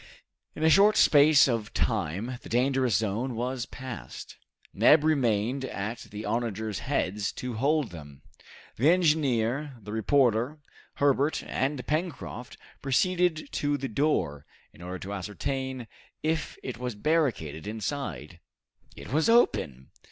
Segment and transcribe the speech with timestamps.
[0.55, 4.35] In a short space of time the dangerous zone was passed.
[4.73, 8.23] Neb remained at the onagers' heads to hold them.
[8.77, 10.57] The engineer, the reporter,
[10.95, 15.87] Herbert, and Pencroft, proceeded to the door, in order to ascertain
[16.23, 18.39] if it was barricaded inside.
[18.95, 19.91] It was open!